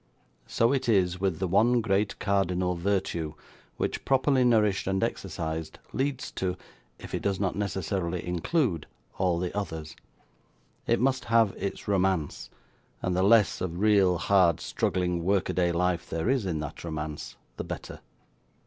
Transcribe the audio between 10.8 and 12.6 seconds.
It must have its romance;